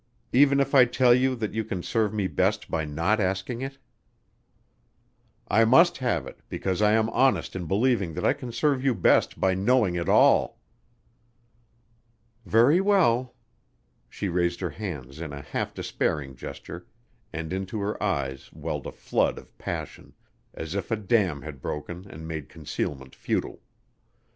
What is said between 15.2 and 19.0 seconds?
in a half despairing gesture and into her eyes welled a